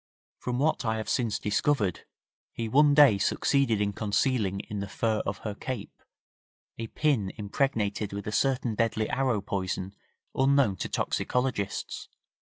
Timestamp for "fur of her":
4.89-5.53